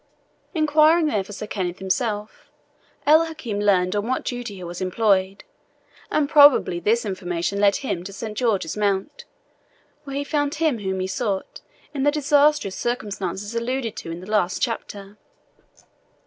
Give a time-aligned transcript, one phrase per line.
[0.55, 2.49] Inquiring there for Sir Kenneth himself,
[3.05, 5.43] El Hakim learned on what duty he was employed,
[6.09, 9.25] and probably this information led him to Saint George's Mount,
[10.05, 11.61] where he found him whom he sought
[11.93, 15.19] in the disastrous circumstances alluded to in the last chapter.